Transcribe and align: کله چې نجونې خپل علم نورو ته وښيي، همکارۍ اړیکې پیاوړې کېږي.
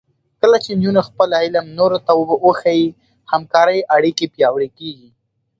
کله 0.41 0.57
چې 0.63 0.71
نجونې 0.79 1.01
خپل 1.09 1.29
علم 1.41 1.65
نورو 1.79 1.97
ته 2.05 2.11
وښيي، 2.45 2.85
همکارۍ 3.31 3.79
اړیکې 3.95 4.25
پیاوړې 4.33 4.69
کېږي. 4.77 5.09